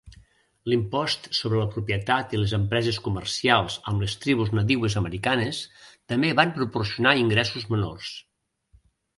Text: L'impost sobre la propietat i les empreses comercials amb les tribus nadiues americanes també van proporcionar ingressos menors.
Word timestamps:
L'impost 0.71 1.27
sobre 1.39 1.59
la 1.59 1.67
propietat 1.75 2.33
i 2.37 2.39
les 2.43 2.55
empreses 2.59 2.97
comercials 3.09 3.77
amb 3.91 4.03
les 4.05 4.15
tribus 4.25 4.51
nadiues 4.61 4.97
americanes 5.03 5.61
també 5.91 6.33
van 6.43 6.55
proporcionar 6.57 7.17
ingressos 7.25 7.71
menors. 7.77 8.13